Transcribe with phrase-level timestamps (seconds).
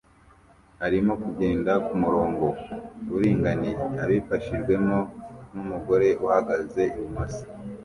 [0.85, 2.47] arimo kugenda kumurongo
[3.15, 3.71] uringaniye
[4.03, 4.99] abifashijwemo
[5.53, 7.43] numugore uhagaze ibumoso